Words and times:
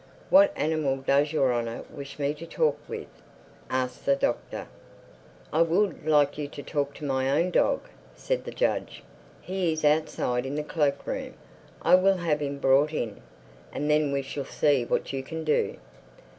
"What 0.31 0.51
animal 0.55 0.97
does 0.97 1.31
Your 1.31 1.53
Honor 1.53 1.83
wish 1.91 2.17
me 2.17 2.33
to 2.33 2.47
talk 2.47 2.79
with?" 2.87 3.05
asked 3.69 4.03
the 4.07 4.15
Doctor. 4.15 4.67
"I 5.53 5.61
would 5.61 6.07
like 6.07 6.39
you 6.39 6.47
to 6.47 6.63
talk 6.63 6.95
to 6.95 7.05
my 7.05 7.29
own 7.29 7.51
dog," 7.51 7.81
said 8.15 8.43
the 8.43 8.49
judge. 8.51 9.03
"He 9.43 9.71
is 9.73 9.85
outside 9.85 10.43
in 10.47 10.55
the 10.55 10.63
cloak 10.63 11.05
room. 11.05 11.35
I 11.83 11.93
will 11.93 12.17
have 12.17 12.39
him 12.41 12.57
brought 12.57 12.93
in; 12.93 13.21
and 13.71 13.91
then 13.91 14.11
we 14.11 14.23
shall 14.23 14.43
see 14.43 14.83
what 14.83 15.13
you 15.13 15.21
can 15.21 15.43
do." 15.43 15.77